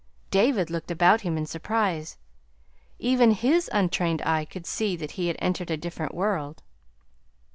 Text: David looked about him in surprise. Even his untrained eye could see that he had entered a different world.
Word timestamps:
David 0.31 0.71
looked 0.71 0.89
about 0.89 1.21
him 1.21 1.37
in 1.37 1.45
surprise. 1.45 2.17
Even 2.97 3.29
his 3.29 3.69
untrained 3.71 4.23
eye 4.23 4.45
could 4.45 4.65
see 4.65 4.95
that 4.95 5.11
he 5.11 5.27
had 5.27 5.37
entered 5.39 5.69
a 5.69 5.77
different 5.77 6.15
world. 6.15 6.63